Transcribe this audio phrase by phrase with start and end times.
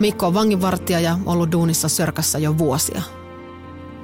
[0.00, 3.02] Mikko on vanginvartija ja ollut duunissa Sörkässä jo vuosia.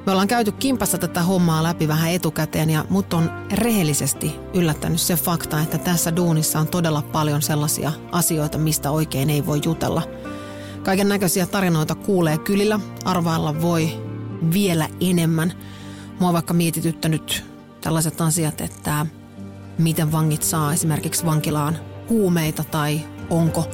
[0.06, 5.16] Me ollaan käyty kimpassa tätä hommaa läpi vähän etukäteen ja mut on rehellisesti yllättänyt se
[5.16, 10.02] fakta, että tässä duunissa on todella paljon sellaisia asioita, mistä oikein ei voi jutella.
[10.83, 14.02] Kaiken näköisiä tarinoita kuulee kylillä, arvailla voi
[14.52, 15.52] vielä enemmän.
[16.20, 17.45] Mua vaikka mietityttänyt
[17.80, 19.06] tällaiset asiat, että
[19.78, 21.78] miten vangit saa esimerkiksi vankilaan
[22.09, 23.00] huumeita tai
[23.30, 23.69] onko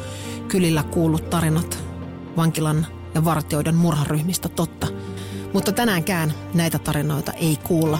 [0.48, 1.87] kylillä kuullut tarinat
[2.38, 4.86] vankilan ja vartioiden murharyhmistä totta.
[5.52, 7.98] Mutta tänäänkään näitä tarinoita ei kuulla.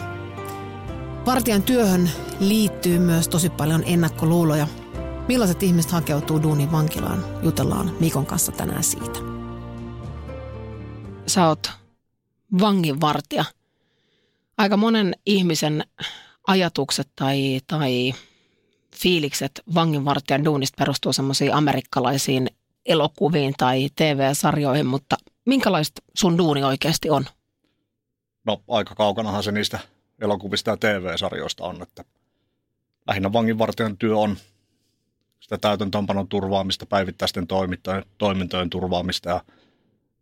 [1.27, 4.67] Vartijan työhön liittyy myös tosi paljon ennakkoluuloja.
[5.29, 7.25] Millaiset ihmiset hakeutuu duunin vankilaan?
[7.43, 9.19] Jutellaan Mikon kanssa tänään siitä.
[11.27, 11.71] Sä oot
[12.61, 13.45] vanginvartija.
[14.59, 15.85] Aika monen ihmisen
[16.47, 18.15] ajatukset tai, tai
[18.97, 22.49] fiilikset vanginvartijan duunista perustuu semmoisiin amerikkalaisiin
[22.89, 27.25] elokuviin tai TV-sarjoihin, mutta minkälaista sun duuni oikeasti on?
[28.45, 29.79] No aika kaukanahan se niistä
[30.21, 32.05] elokuvista ja TV-sarjoista on, että
[33.09, 34.37] lähinnä vanginvartijan työ on
[35.41, 39.41] sitä täytäntöönpanon turvaamista, päivittäisten toimintojen, toimintojen turvaamista ja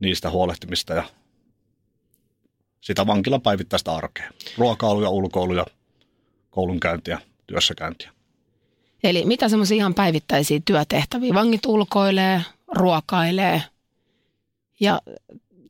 [0.00, 1.04] niistä huolehtimista ja
[2.80, 4.30] sitä vankilan päivittäistä arkea.
[4.58, 5.66] Ruokailuja, ulkoiluja,
[6.50, 8.10] koulunkäyntiä, työssäkäyntiä.
[9.04, 11.34] Eli mitä semmoisia ihan päivittäisiä työtehtäviä?
[11.34, 13.62] Vangit ulkoilee, ruokailee
[14.80, 15.00] ja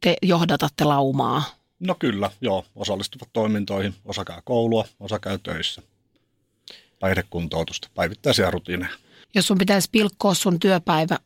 [0.00, 1.42] te johdatatte laumaa.
[1.80, 2.64] No kyllä, joo.
[2.74, 3.94] Osallistuvat toimintoihin.
[4.04, 5.82] Osa käy koulua, osa käy töissä.
[7.00, 8.92] Päihdekuntoutusta, päivittäisiä rutiineja.
[9.34, 11.18] Jos sun pitäisi pilkkoa sun työpäivä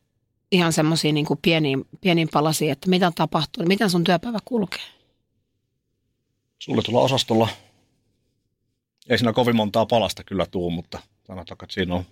[0.52, 4.82] ihan semmoisiin niin pieniin, pieniin palasiin, että mitä tapahtuu, niin miten sun työpäivä kulkee?
[6.58, 7.48] Suljetulla osastolla
[9.08, 12.04] ei siinä kovin montaa palasta kyllä tuu, mutta sanotaan, että siinä on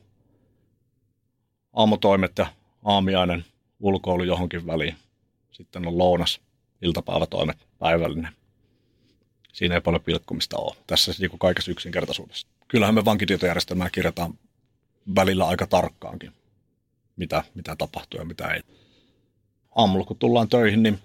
[1.73, 2.47] aamutoimet ja
[2.85, 3.45] aamiainen,
[3.81, 4.97] ulkoilu johonkin väliin.
[5.53, 6.41] Sitten on lounas,
[6.83, 8.33] iltapäivätoimet, päivällinen.
[9.53, 10.77] Siinä ei paljon pilkkomista ole.
[10.87, 12.47] Tässä niin kaikessa yksinkertaisuudessa.
[12.69, 14.39] Kyllähän me vankitietojärjestelmää kirjataan
[15.15, 16.33] välillä aika tarkkaankin,
[17.17, 18.63] mitä, mitä tapahtuu ja mitä ei.
[19.77, 20.99] Aamulla kun tullaan töihin, niin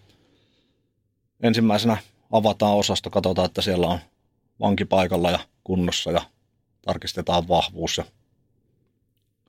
[1.44, 1.97] ensimmäisenä
[2.31, 4.00] avataan osasto, katsotaan, että siellä on
[4.59, 6.22] vanki paikalla ja kunnossa ja
[6.81, 7.97] tarkistetaan vahvuus.
[7.97, 8.03] Ja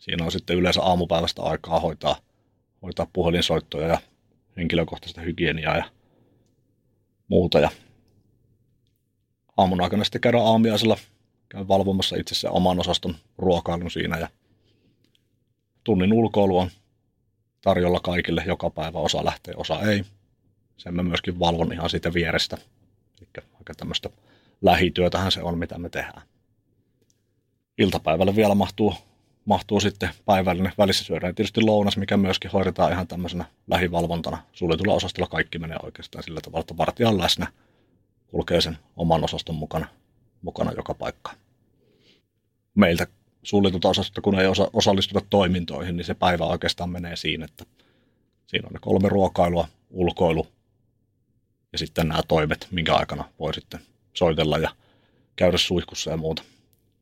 [0.05, 2.17] siinä on sitten yleensä aamupäivästä aikaa hoitaa,
[2.83, 3.99] hoitaa puhelinsoittoja ja
[4.57, 5.85] henkilökohtaista hygieniaa ja
[7.29, 7.61] muuta.
[7.61, 7.71] Ja
[9.57, 10.99] aamun aikana sitten käydään aamiaisella,
[11.49, 14.29] käyn valvomassa itse sen oman osaston ruokailun siinä ja
[15.85, 16.71] tunnin ulkoilu on
[17.61, 18.99] tarjolla kaikille joka päivä.
[18.99, 20.05] Osa lähtee, osa ei.
[20.77, 22.59] Sen mä myöskin valvon ihan siitä vierestä.
[23.21, 24.11] Eli aika tämmöistä
[24.63, 26.23] lähityötähän se on, mitä me tehdään.
[27.79, 28.95] Iltapäivällä vielä mahtuu,
[29.45, 34.43] mahtuu sitten päivällinen välissä syödään tietysti lounas, mikä myöskin hoidetaan ihan tämmöisenä lähivalvontana.
[34.53, 37.47] Suljetulla osastolla kaikki menee oikeastaan sillä tavalla, että vartija on läsnä,
[38.27, 39.87] kulkee sen oman osaston mukana,
[40.43, 41.37] mukana joka paikkaan.
[42.75, 43.07] Meiltä
[43.43, 47.65] suljetulta osastosta, kun ei osa, osallistuta toimintoihin, niin se päivä oikeastaan menee siinä, että
[48.47, 50.47] siinä on ne kolme ruokailua, ulkoilu
[51.73, 53.81] ja sitten nämä toimet, minkä aikana voi sitten
[54.13, 54.71] soitella ja
[55.37, 56.43] käydä suihkussa ja muuta.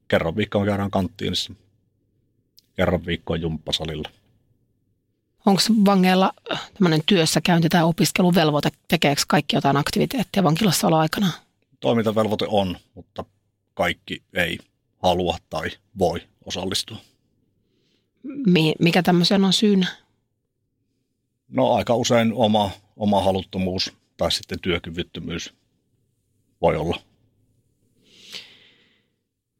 [0.08, 1.52] Kerran viikkoon käydään kanttiinissa,
[2.76, 4.10] kerran viikkoa jumppasalilla.
[5.46, 6.32] Onko vangeilla
[6.74, 11.32] tämmöinen työssäkäynti tai opiskeluvelvoite, tekeekö kaikki jotain aktiviteettia vankilassa olla aikana?
[11.80, 13.24] Toimintavelvoite on, mutta
[13.74, 14.58] kaikki ei
[15.02, 16.96] halua tai voi osallistua.
[18.78, 19.86] Mikä tämmöisen on syynä?
[21.48, 25.54] No aika usein oma, oma haluttomuus tai sitten työkyvyttömyys
[26.60, 27.00] voi olla.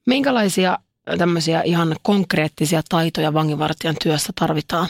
[0.07, 0.79] Minkälaisia
[1.19, 4.89] tämmöisiä ihan konkreettisia taitoja vanginvartijan työssä tarvitaan?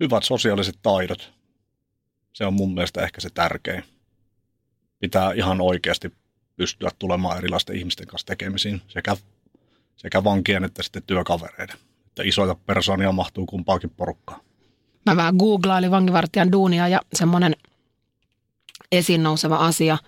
[0.00, 1.32] Hyvät sosiaaliset taidot.
[2.32, 3.84] Se on mun mielestä ehkä se tärkein.
[4.98, 6.12] Pitää ihan oikeasti
[6.56, 9.16] pystyä tulemaan erilaisten ihmisten kanssa tekemisiin, sekä,
[9.96, 11.76] sekä vankien että sitten työkavereiden.
[12.06, 14.40] Että isoja persoonia mahtuu kumpaakin porukkaan.
[15.06, 17.56] Mä vähän googlailin vanginvartijan duunia ja semmoinen
[18.92, 19.98] esiin nouseva asia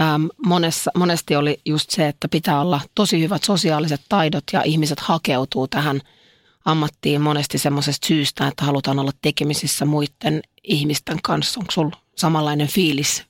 [0.00, 5.00] ähm, monessa, monesti oli just se, että pitää olla tosi hyvät sosiaaliset taidot ja ihmiset
[5.00, 6.00] hakeutuu tähän
[6.64, 11.60] ammattiin monesti semmoisesta syystä, että halutaan olla tekemisissä muiden ihmisten kanssa.
[11.60, 13.24] Onko sulla samanlainen fiilis?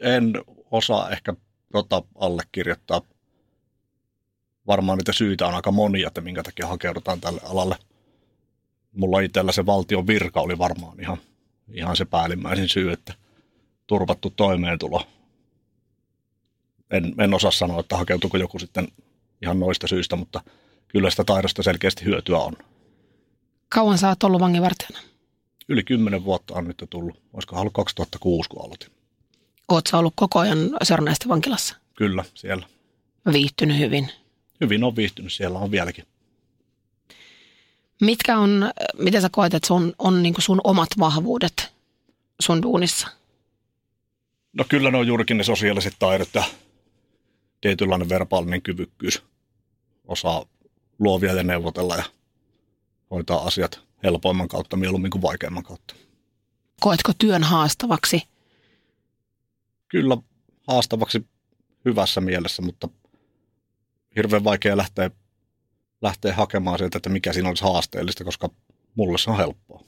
[0.00, 0.32] En
[0.70, 1.34] osaa ehkä
[1.72, 3.02] tota allekirjoittaa.
[4.66, 7.76] Varmaan niitä syitä on aika monia, että minkä takia hakeudutaan tälle alalle.
[8.92, 11.18] Mulla itsellä se valtion virka oli varmaan ihan,
[11.72, 13.14] ihan se päällimmäisin syy, että
[13.86, 15.06] turvattu toimeentulo.
[16.90, 18.88] En, en osaa sanoa, että hakeutuuko joku sitten
[19.42, 20.40] ihan noista syistä, mutta
[20.88, 22.52] kyllä sitä taidosta selkeästi hyötyä on.
[23.68, 24.98] Kauan sä oot ollut vanginvartijana?
[25.68, 27.22] Yli kymmenen vuotta on nyt tullut.
[27.32, 28.90] Olisiko ollut 2006, kun aloitin.
[29.68, 31.76] Oot sä ollut koko ajan Sörnäisten vankilassa?
[31.94, 32.66] Kyllä, siellä.
[33.32, 34.10] Viihtynyt hyvin?
[34.60, 36.04] Hyvin on viihtynyt, siellä on vieläkin.
[38.00, 41.72] Mitkä on, miten sä koet, että sun, on niin sun omat vahvuudet
[42.40, 43.08] sun duunissa?
[44.52, 46.44] No kyllä ne on juurikin ne sosiaaliset taidot ja
[47.60, 49.22] tietynlainen verbaalinen kyvykkyys.
[50.04, 50.46] Osaa
[50.98, 52.04] luovia ja neuvotella ja
[53.10, 55.94] hoitaa asiat helpoimman kautta mieluummin kuin vaikeamman kautta.
[56.80, 58.22] Koetko työn haastavaksi?
[59.88, 60.16] Kyllä
[60.68, 61.26] haastavaksi
[61.84, 62.88] hyvässä mielessä, mutta
[64.16, 65.10] hirveän vaikea lähteä,
[66.02, 68.50] lähteä hakemaan sieltä, että mikä siinä olisi haasteellista, koska
[68.94, 69.84] mulle se on helppoa.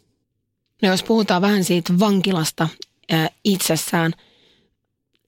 [0.82, 2.69] No jos puhutaan vähän siitä vankilasta
[3.10, 4.12] ää, itsessään,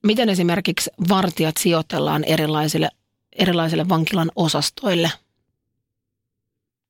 [0.05, 2.91] miten esimerkiksi vartijat sijoitellaan erilaisille,
[3.33, 5.11] erilaisille vankilan osastoille?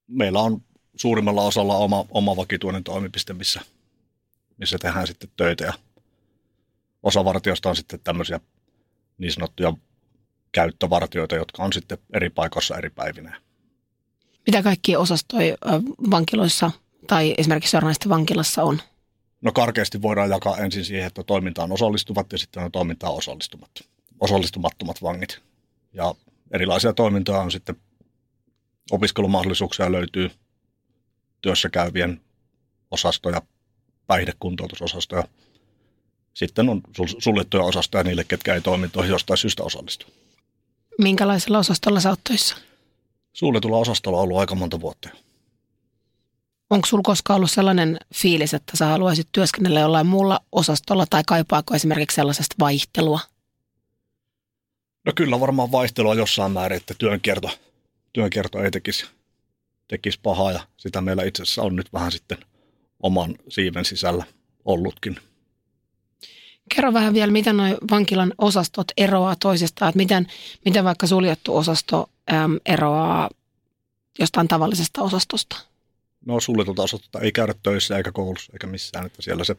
[0.06, 0.62] Meillä on
[0.96, 3.60] suurimmalla osalla oma, oma vakituinen toimipiste, missä,
[4.58, 5.72] missä tehdään sitten töitä ja
[7.02, 8.40] osa vartiosta on sitten tämmöisiä
[9.18, 9.72] niin sanottuja
[10.52, 13.40] käyttövartioita, jotka on sitten eri paikoissa eri päivinä.
[14.46, 15.54] Mitä kaikki osastoi
[16.10, 16.70] vankiloissa
[17.06, 18.80] tai esimerkiksi Sörnäisten vankilassa on?
[19.44, 23.70] No karkeasti voidaan jakaa ensin siihen, että toimintaan osallistuvat ja sitten on toimintaan osallistumat,
[24.20, 25.40] osallistumattomat vangit.
[25.92, 26.14] Ja
[26.50, 27.76] erilaisia toimintoja on sitten,
[28.90, 30.30] opiskelumahdollisuuksia löytyy
[31.42, 32.20] työssä käyvien
[32.90, 33.42] osastoja,
[34.06, 35.24] päihdekuntoutusosastoja.
[36.34, 36.80] Sitten on
[37.18, 40.06] suljettuja osastoja niille, ketkä ei toimintoihin jostain syystä osallistu.
[40.98, 42.56] Minkälaisella osastolla sä oot töissä?
[43.32, 45.08] Suljetulla osastolla on ollut aika monta vuotta.
[46.74, 51.74] Onko sulla koskaan ollut sellainen fiilis, että sä haluaisit työskennellä jollain muulla osastolla tai kaipaako
[51.74, 53.20] esimerkiksi sellaisesta vaihtelua?
[55.04, 57.50] No kyllä varmaan vaihtelua jossain määrin, että työnkierto,
[58.12, 59.06] työnkierto ei tekisi,
[59.88, 62.38] tekisi pahaa ja sitä meillä itse asiassa on nyt vähän sitten
[63.02, 64.24] oman siiven sisällä
[64.64, 65.16] ollutkin.
[66.74, 70.26] Kerro vähän vielä, miten nuo vankilan osastot eroaa toisistaan, että miten,
[70.64, 73.30] miten vaikka suljettu osasto äm, eroaa
[74.18, 75.73] jostain tavallisesta osastosta?
[76.26, 79.56] No suljetulta osastolta ei käydä töissä eikä koulussa eikä missään, että siellä se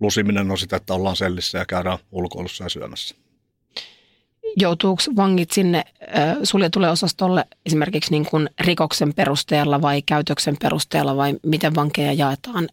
[0.00, 3.14] lusiminen on sitä, että ollaan sellissä ja käydään ulkoilussa ja syömässä.
[4.56, 5.84] Joutuuko vangit sinne
[6.16, 12.68] äh, suljetulle osastolle esimerkiksi niin kuin rikoksen perusteella vai käytöksen perusteella vai miten vankeja jaetaan,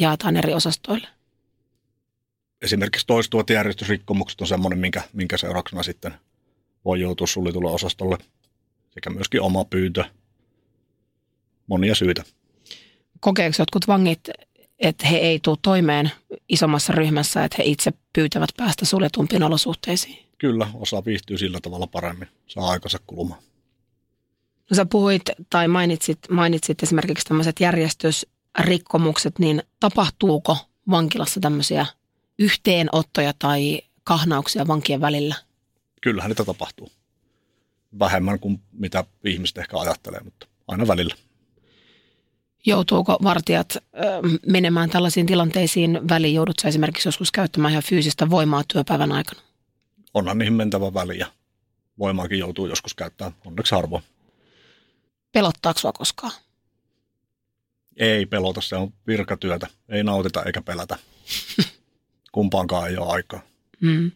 [0.00, 1.08] jaetaan eri osastoille?
[2.64, 6.14] esimerkiksi toistuvat järjestysrikkomukset on semmoinen, minkä, minkä seurauksena sitten
[6.84, 8.18] voi joutua suljetulle osastolle
[8.90, 10.04] sekä myöskin oma pyyntö.
[11.66, 12.24] Monia syitä.
[13.20, 14.20] Kokeeko jotkut vangit,
[14.78, 16.10] että he ei tule toimeen
[16.48, 20.24] isommassa ryhmässä, että he itse pyytävät päästä suljetumpiin olosuhteisiin?
[20.38, 23.42] Kyllä, osa viihtyy sillä tavalla paremmin, saa aikansa kulumaan.
[24.70, 30.56] No sä puhuit tai mainitsit, mainitsit esimerkiksi tämmöiset järjestysrikkomukset, niin tapahtuuko
[30.90, 31.86] vankilassa tämmöisiä
[32.38, 35.34] yhteenottoja tai kahnauksia vankien välillä?
[36.00, 36.92] Kyllähän niitä tapahtuu.
[37.98, 41.14] Vähemmän kuin mitä ihmiset ehkä ajattelee, mutta aina välillä.
[42.66, 43.80] Joutuuko vartijat ö,
[44.46, 46.34] menemään tällaisiin tilanteisiin väliin?
[46.34, 49.40] Joudutko esimerkiksi joskus käyttämään ihan fyysistä voimaa työpäivän aikana?
[50.14, 51.26] Onhan niihin mentävä väli ja
[51.98, 54.02] voimaakin joutuu joskus käyttämään, onneksi harvoin.
[55.32, 56.32] Pelottaako sinua koskaan?
[57.96, 59.66] Ei pelota, se on virkatyötä.
[59.88, 60.98] Ei nautita eikä pelätä.
[62.32, 63.40] kumpaankaan ei ole aikaa.
[63.80, 64.10] Mm.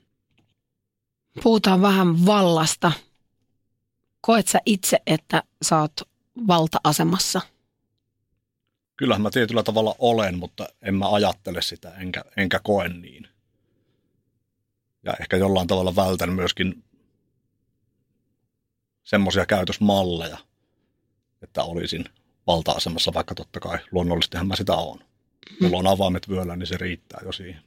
[1.43, 2.93] Puhutaan vähän vallasta.
[4.21, 6.00] Koet sä itse, että sä oot
[6.47, 7.40] valta-asemassa?
[8.99, 13.28] Kyllähän mä tietyllä tavalla olen, mutta en mä ajattele sitä, enkä, enkä koe niin.
[15.02, 16.85] Ja ehkä jollain tavalla vältän myöskin
[19.05, 20.38] semmoisia käytösmalleja,
[21.43, 22.05] että olisin
[22.47, 25.00] valta-asemassa, vaikka totta kai luonnollisestihan mä sitä on.
[25.61, 27.62] Mulla on avaimet vyöllä, niin se riittää jo siihen.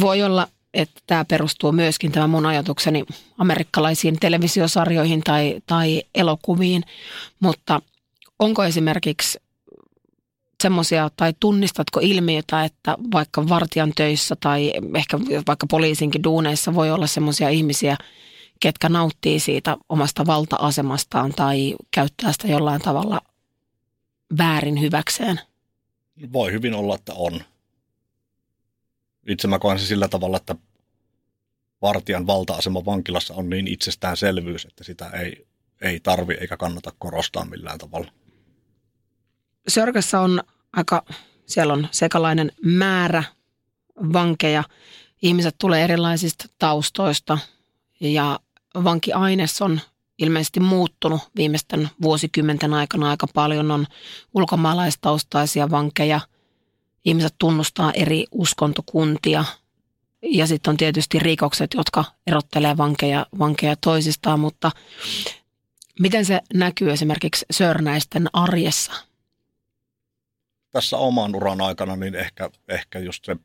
[0.00, 3.04] Voi olla, että tämä perustuu myöskin tämä mun ajatukseni
[3.38, 6.82] amerikkalaisiin televisiosarjoihin tai, tai elokuviin,
[7.40, 7.82] mutta
[8.38, 9.41] onko esimerkiksi
[10.62, 17.06] semmoisia, tai tunnistatko ilmiötä, että vaikka vartijan töissä tai ehkä vaikka poliisinkin duuneissa voi olla
[17.06, 17.96] semmoisia ihmisiä,
[18.60, 23.20] ketkä nauttii siitä omasta valta-asemastaan tai käyttää sitä jollain tavalla
[24.38, 25.40] väärin hyväkseen?
[26.32, 27.40] Voi hyvin olla, että on.
[29.26, 30.54] Itse mä koen se sillä tavalla, että
[31.82, 35.46] vartijan valta-asema vankilassa on niin itsestäänselvyys, että sitä ei,
[35.80, 38.12] ei tarvi eikä kannata korostaa millään tavalla.
[39.68, 40.42] Sörkässä on
[40.72, 41.04] aika,
[41.46, 43.24] siellä on sekalainen määrä
[44.12, 44.64] vankeja.
[45.22, 47.38] Ihmiset tulee erilaisista taustoista
[48.00, 48.40] ja
[48.84, 49.80] vankiaines on
[50.18, 53.70] ilmeisesti muuttunut viimeisten vuosikymmenten aikana aika paljon.
[53.70, 53.86] On
[54.34, 56.20] ulkomaalaistaustaisia vankeja,
[57.04, 59.44] ihmiset tunnustaa eri uskontokuntia
[60.22, 64.70] ja sitten on tietysti rikokset, jotka erottelee vankeja, vankeja toisistaan, mutta
[66.00, 68.92] miten se näkyy esimerkiksi sörnäisten arjessa?
[70.72, 73.36] Tässä oman uran aikana niin ehkä, ehkä just se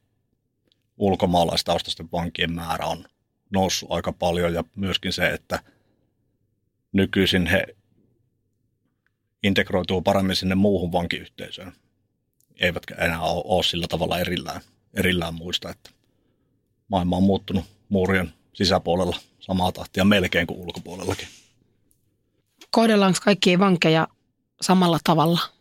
[0.98, 3.06] ulkomaalaistaustaisten vankien määrä on
[3.50, 5.60] noussut aika paljon ja myöskin se, että
[6.92, 7.76] nykyisin he
[9.44, 11.74] integroituu paremmin sinne muuhun vankiyhteisöön.
[12.56, 14.62] Eivätkä enää ole, ole sillä tavalla erillään,
[14.94, 15.90] erillään muista, että
[16.88, 21.28] maailma on muuttunut muurien sisäpuolella samaa tahtia melkein kuin ulkopuolellakin.
[22.72, 24.08] Kohdellaanko kaikkia vankeja
[24.62, 25.57] samalla tavalla?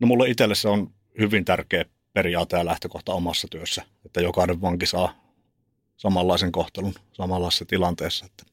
[0.00, 4.86] No mulle itselle se on hyvin tärkeä periaate ja lähtökohta omassa työssä, että jokainen vanki
[4.86, 5.14] saa
[5.96, 8.26] samanlaisen kohtelun samanlaisessa tilanteessa.
[8.26, 8.44] Että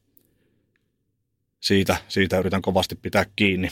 [1.59, 3.69] siitä, siitä yritän kovasti pitää kiinni.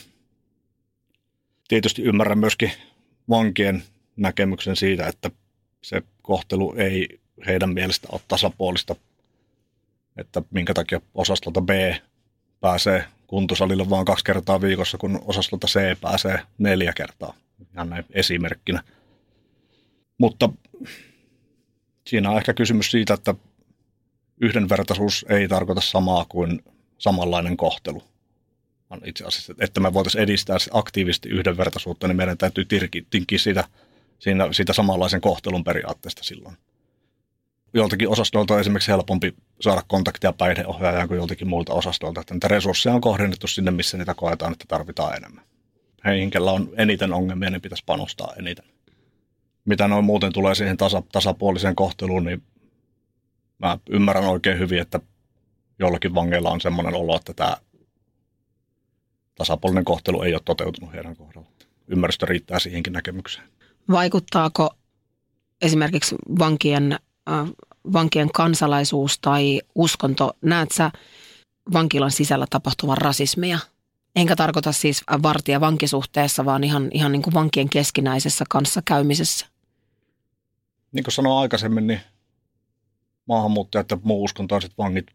[1.67, 2.72] Tietysti ymmärrän myöskin
[3.29, 3.84] vankien
[4.15, 5.32] näkemyksen siitä, että
[5.82, 8.96] se kohtelu ei heidän mielestä ole tasapuolista,
[10.17, 11.70] että minkä takia osastolta B
[12.60, 17.34] pääsee kuntosalille vain kaksi kertaa viikossa, kun osastolta C pääsee neljä kertaa.
[17.74, 18.84] Ihan näin esimerkkinä.
[20.18, 20.50] Mutta
[22.08, 23.36] siinä on ehkä kysymys siitä, että
[24.42, 26.64] yhdenvertaisuus ei tarkoita samaa kuin
[26.98, 28.04] samanlainen kohtelu.
[29.06, 32.66] Itse asiassa, että me voitaisiin edistää aktiivisesti yhdenvertaisuutta, niin meidän täytyy
[33.10, 33.64] tinkiä siitä,
[34.20, 36.58] siitä, siitä samanlaisen kohtelun periaatteesta silloin.
[37.74, 42.22] Joltakin osastolta on esimerkiksi helpompi saada kontaktia päihdeohjaajaan kuin joltakin muilta osastolta.
[42.22, 45.46] Että niitä resursseja on kohdennettu sinne, missä niitä koetaan, että tarvitaan enemmän.
[46.06, 48.66] Heihin, kellä on eniten ongelmia, niin pitäisi panostaa eniten.
[49.66, 52.44] Mitä noin muuten tulee siihen tasa, tasapuoliseen kohteluun, niin
[53.60, 55.00] mä ymmärrän oikein hyvin, että
[55.80, 57.58] jollakin vangeilla on semmoinen olo, että tämä
[59.36, 61.56] tasapuolinen kohtelu ei ole toteutunut heidän kohdallaan.
[61.88, 63.48] Ymmärrystä riittää siihenkin näkemykseen.
[63.92, 64.76] Vaikuttaako
[65.62, 66.92] esimerkiksi vankien,
[67.30, 67.50] äh,
[67.94, 70.92] vankien kansalaisuus tai uskonto, näet sä
[71.74, 73.60] vankilan sisällä tapahtuvan rasismia?
[74.15, 79.45] Enkä tarkoita siis vartija vankisuhteessa, vaan ihan, ihan niin kuin vankien keskinäisessä kanssakäymisessä.
[80.91, 82.01] Niin kuin sanoin aikaisemmin, niin
[83.25, 85.07] maahanmuuttajat ja muu uskontoiset vangit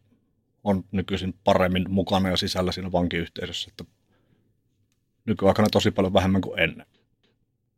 [0.65, 3.69] on nykyisin paremmin mukana ja sisällä siinä vankiyhteisössä.
[3.71, 3.85] Että
[5.27, 6.87] nykyaikana tosi paljon vähemmän kuin ennen.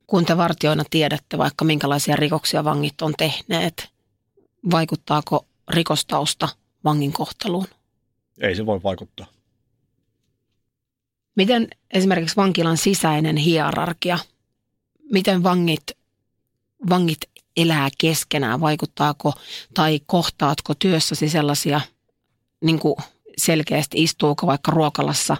[0.06, 3.92] Kun te vartioina tiedätte vaikka minkälaisia rikoksia vangit on tehneet,
[4.70, 6.48] vaikuttaako rikostausta
[6.84, 7.66] vangin kohteluun?
[8.40, 9.26] Ei se voi vaikuttaa.
[11.36, 14.18] Miten esimerkiksi vankilan sisäinen hierarkia,
[15.12, 15.82] miten vangit,
[16.90, 17.20] vangit
[17.56, 19.32] elää keskenään, vaikuttaako
[19.74, 21.80] tai kohtaatko työssäsi sellaisia
[22.64, 22.96] niin kuin
[23.36, 25.36] selkeästi istuuko vaikka ruokalassa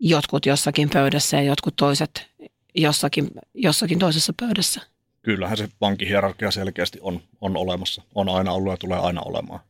[0.00, 2.26] jotkut jossakin pöydässä ja jotkut toiset
[2.74, 4.80] jossakin, jossakin toisessa pöydässä?
[5.22, 8.02] Kyllähän se vankihierarkia selkeästi on, on olemassa.
[8.14, 9.60] On aina ollut ja tulee aina olemaan.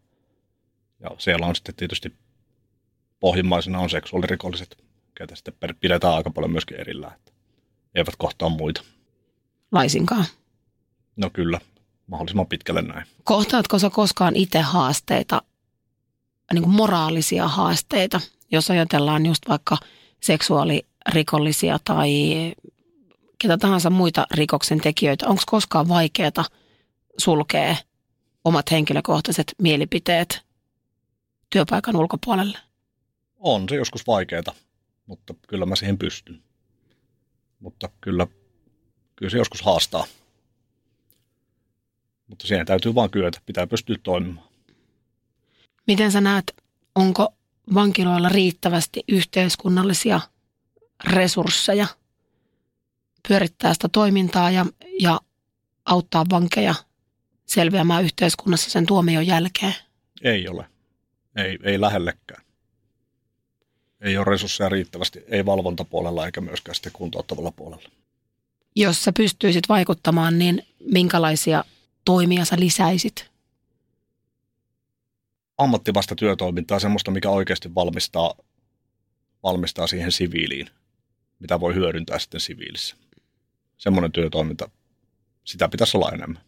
[1.00, 2.12] Ja siellä on sitten tietysti
[3.20, 4.85] pohjimmaisena on seksuaalirikolliset,
[5.18, 7.32] ketä sitten pidetään aika paljon myöskin erillään, että
[7.94, 8.82] eivät kohtaa muita.
[9.72, 10.24] Laisinkaan?
[11.16, 11.60] No kyllä,
[12.06, 13.06] mahdollisimman pitkälle näin.
[13.24, 15.42] Kohtaatko sä koskaan itse haasteita
[16.52, 18.20] niin kuin moraalisia haasteita,
[18.52, 19.76] jos ajatellaan just vaikka
[20.22, 22.10] seksuaalirikollisia tai
[23.38, 26.44] ketä tahansa muita rikoksen tekijöitä, onko koskaan vaikeaa
[27.18, 27.76] sulkea
[28.44, 30.42] omat henkilökohtaiset mielipiteet
[31.50, 32.58] työpaikan ulkopuolelle?
[33.38, 34.42] On se joskus vaikeaa,
[35.06, 36.42] mutta kyllä mä siihen pystyn.
[37.60, 38.26] Mutta kyllä,
[39.16, 40.06] kyllä se joskus haastaa.
[42.26, 44.48] Mutta siihen täytyy vaan kyetä, pitää pystyä toimimaan.
[45.86, 46.62] Miten sä näet,
[46.94, 47.34] onko
[47.74, 50.20] vankiloilla riittävästi yhteiskunnallisia
[51.04, 51.86] resursseja
[53.28, 54.66] pyörittää sitä toimintaa ja,
[55.00, 55.20] ja
[55.84, 56.74] auttaa vankeja
[57.46, 59.74] selviämään yhteiskunnassa sen tuomion jälkeen?
[60.22, 60.66] Ei ole.
[61.36, 62.45] Ei, ei lähellekään.
[64.00, 67.88] Ei ole resursseja riittävästi, ei valvontapuolella eikä myöskään sitten kuntouttavalla puolella.
[68.76, 71.64] Jos sä pystyisit vaikuttamaan, niin minkälaisia
[72.04, 73.36] toimia sä lisäisit?
[75.58, 78.34] ammattivasta työtoimintaa, semmoista, mikä oikeasti valmistaa,
[79.42, 80.70] valmistaa siihen siviiliin,
[81.38, 82.96] mitä voi hyödyntää sitten siviilissä.
[83.78, 84.70] Semmoinen työtoiminta,
[85.44, 86.42] sitä pitäisi olla enemmän.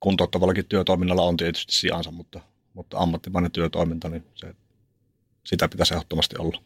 [0.00, 2.40] Kuntouttavallakin työtoiminnalla on tietysti sijansa, mutta,
[2.74, 4.54] mutta ammattimainen työtoiminta, niin se,
[5.44, 6.62] sitä pitäisi ehdottomasti olla.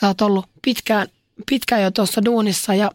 [0.00, 1.08] Sä oot ollut pitkään,
[1.50, 2.90] pitkään jo tuossa duunissa ja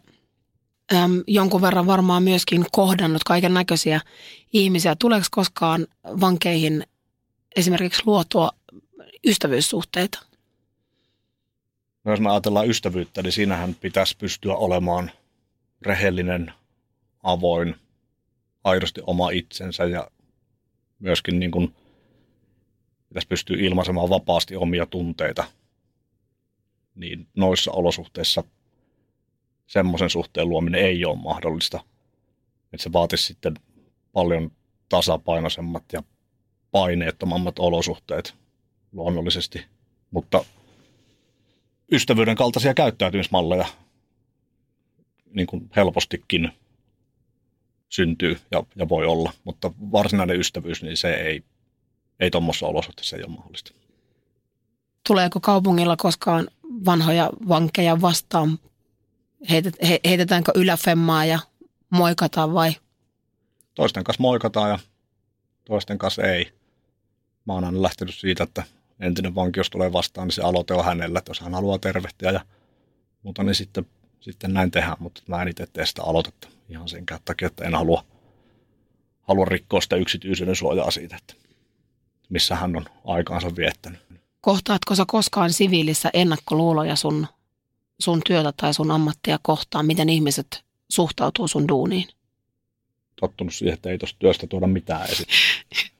[0.94, 4.00] äm, jonkun verran varmaan myöskin kohdannut kaiken näköisiä
[4.52, 4.96] ihmisiä.
[4.96, 6.86] Tuleeko koskaan vankeihin
[7.56, 8.50] esimerkiksi luotua
[9.26, 10.18] ystävyyssuhteita?
[12.04, 15.10] No jos me ajatellaan ystävyyttä, niin siinähän pitäisi pystyä olemaan
[15.82, 16.52] rehellinen,
[17.22, 17.76] avoin,
[18.64, 20.10] aidosti oma itsensä ja
[20.98, 21.74] myöskin niin kuin
[23.10, 25.44] pitäisi pystyä ilmaisemaan vapaasti omia tunteita.
[26.94, 28.44] Niin noissa olosuhteissa
[29.66, 31.80] semmoisen suhteen luominen ei ole mahdollista.
[32.72, 33.54] Että se vaatisi sitten
[34.12, 34.52] paljon
[34.88, 36.02] tasapainoisemmat ja
[36.70, 38.34] paineettomammat olosuhteet
[38.92, 39.64] luonnollisesti.
[40.10, 40.44] Mutta
[41.92, 43.66] ystävyyden kaltaisia käyttäytymismalleja
[45.34, 46.52] niin kuin helpostikin
[47.88, 51.42] syntyy ja, ja voi olla, mutta varsinainen ystävyys, niin se ei,
[52.20, 53.72] ei tuommoissa olosuhteissa ei ole mahdollista.
[55.06, 56.48] Tuleeko kaupungilla koskaan
[56.84, 58.58] vanhoja vankeja vastaan?
[59.50, 61.38] Heitet, he, heitetäänkö yläfemmaa ja
[61.90, 62.72] moikataan vai?
[63.74, 64.78] Toisten kanssa moikataan ja
[65.64, 66.52] toisten kanssa ei.
[67.44, 68.62] Mä oon aina lähtenyt siitä, että
[69.00, 72.30] entinen vanki, jos tulee vastaan, niin se aloite on hänellä, että jos hän haluaa tervehtiä
[72.30, 72.40] ja
[73.22, 73.86] muuta, niin sitten,
[74.20, 77.74] sitten näin tehdään, mutta mä en itse tee sitä aloitetta ihan sen takia, että en
[77.74, 78.04] halua,
[79.22, 81.34] halua rikkoa sitä yksityisyyden suojaa siitä, että
[82.30, 84.00] missä hän on aikaansa viettänyt.
[84.40, 87.26] Kohtaatko sä koskaan siviilissä ennakkoluuloja sun,
[87.98, 89.86] sun työtä tai sun ammattia kohtaan?
[89.86, 92.08] Miten ihmiset suhtautuu sun duuniin?
[93.20, 95.28] Tottunut siihen, että ei tuosta työstä tuoda mitään esiin.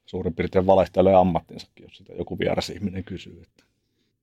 [0.06, 3.42] Suurin piirtein valehtelee ammattinsakin, jos sitä joku vieras ihminen kysyy.
[3.42, 3.64] Että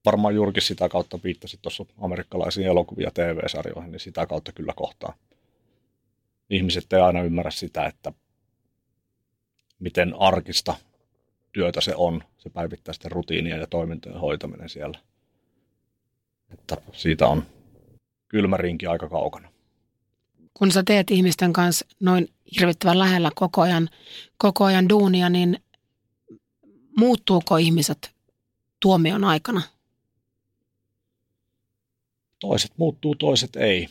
[0.06, 5.14] varmaan juurikin sitä kautta viittasit tuossa amerikkalaisiin elokuvia TV-sarjoihin, niin sitä kautta kyllä kohtaa.
[6.50, 8.14] Ihmiset ei aina ymmärrä sitä, että
[9.80, 10.76] miten arkista
[11.58, 15.00] työtä se on, se päivittäisten rutiinia ja toimintojen hoitaminen siellä.
[16.50, 17.44] Että siitä on
[18.28, 19.50] kylmä rinki aika kaukana.
[20.54, 23.90] Kun sä teet ihmisten kanssa noin hirvittävän lähellä koko ajan,
[24.38, 25.60] koko ajan duunia, niin
[26.98, 28.12] muuttuuko ihmiset
[28.80, 29.62] tuomion aikana?
[32.40, 33.88] Toiset muuttuu, toiset ei.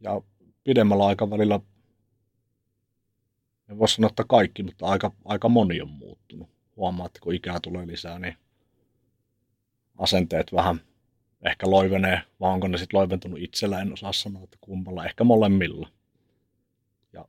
[0.00, 0.20] Ja
[0.64, 1.60] pidemmällä aikavälillä
[3.72, 6.48] en voi sanoa, että kaikki, mutta aika, aika moni on muuttunut.
[6.76, 8.36] Huomaa, että kun ikää tulee lisää, niin
[9.98, 10.80] asenteet vähän
[11.42, 15.88] ehkä loivenee, vai onko ne sitten loiventunut itsellä, en osaa sanoa, että kummalla, ehkä molemmilla.
[17.12, 17.24] Ja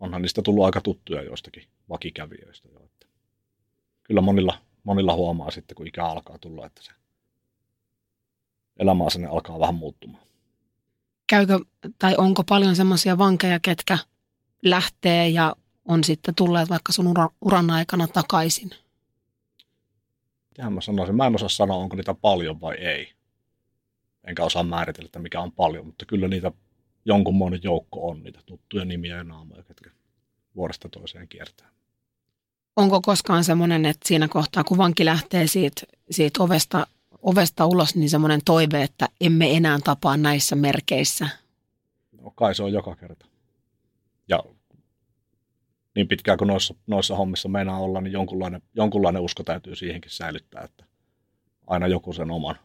[0.00, 2.84] onhan niistä tullut aika tuttuja joistakin vakikävijöistä jo.
[2.84, 3.06] Että
[4.02, 6.92] kyllä monilla, monilla huomaa sitten, kun ikä alkaa tulla, että se
[8.78, 10.24] elämäasenne alkaa vähän muuttumaan.
[11.26, 11.60] Käykö
[11.98, 13.98] tai onko paljon semmoisia vankeja, ketkä
[14.62, 18.70] lähtee ja on sitten tulleet vaikka sun ura, uran aikana takaisin?
[20.54, 23.12] Tähän mä sanoisin, mä en osaa sanoa, onko niitä paljon vai ei.
[24.24, 26.52] Enkä osaa määritellä, että mikä on paljon, mutta kyllä niitä
[27.04, 29.90] jonkunmoinen joukko on, niitä tuttuja nimiä ja naamoja, ketkä
[30.56, 31.68] vuodesta toiseen kiertää.
[32.76, 36.86] Onko koskaan semmoinen, että siinä kohtaa, kun vanki lähtee siitä, siitä ovesta,
[37.22, 41.28] ovesta ulos, niin semmoinen toive, että emme enää tapaa näissä merkeissä?
[42.20, 43.26] No, kai se on joka kerta.
[45.94, 50.62] Niin pitkään kuin noissa, noissa hommissa meinaa olla, niin jonkunlainen, jonkunlainen usko täytyy siihenkin säilyttää,
[50.62, 50.84] että
[51.66, 52.56] aina joku sen oman,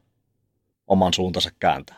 [0.88, 1.98] oman suuntansa kääntää.